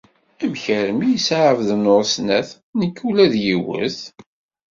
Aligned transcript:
Amek 0.43 0.63
armi 0.79 1.07
yesɛa 1.09 1.43
Ɛebdennur 1.51 2.03
snat, 2.13 2.49
nekk 2.79 2.97
ula 3.07 3.25
d 3.33 3.35
yiwet? 3.45 3.99